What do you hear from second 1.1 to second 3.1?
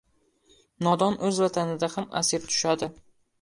o‘z vatanida ham asir tushadi.